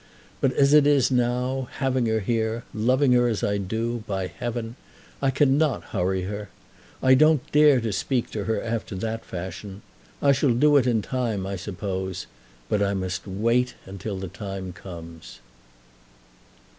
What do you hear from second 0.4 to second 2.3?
as it is now, having her